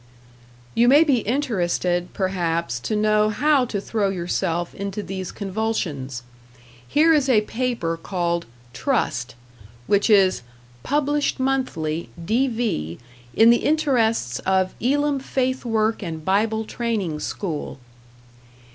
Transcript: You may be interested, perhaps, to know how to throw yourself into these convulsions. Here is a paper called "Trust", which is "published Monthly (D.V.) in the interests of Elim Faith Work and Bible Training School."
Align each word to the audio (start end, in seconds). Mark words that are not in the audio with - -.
You 0.73 0.87
may 0.87 1.03
be 1.03 1.19
interested, 1.19 2.11
perhaps, 2.11 2.79
to 2.79 2.95
know 2.95 3.29
how 3.29 3.65
to 3.65 3.79
throw 3.79 4.09
yourself 4.09 4.73
into 4.73 5.03
these 5.03 5.31
convulsions. 5.31 6.23
Here 6.87 7.13
is 7.13 7.29
a 7.29 7.41
paper 7.41 7.97
called 7.97 8.47
"Trust", 8.73 9.35
which 9.85 10.09
is 10.09 10.41
"published 10.81 11.39
Monthly 11.39 12.09
(D.V.) 12.25 12.97
in 13.35 13.51
the 13.51 13.57
interests 13.57 14.39
of 14.39 14.73
Elim 14.79 15.19
Faith 15.19 15.65
Work 15.65 16.01
and 16.01 16.25
Bible 16.25 16.65
Training 16.65 17.19
School." 17.19 17.77